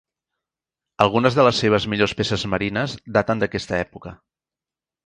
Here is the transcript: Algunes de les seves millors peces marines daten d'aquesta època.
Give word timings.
Algunes 1.05 1.37
de 1.41 1.45
les 1.47 1.61
seves 1.65 1.87
millors 1.95 2.17
peces 2.23 2.47
marines 2.55 2.97
daten 3.21 3.45
d'aquesta 3.47 3.81
època. 3.87 4.17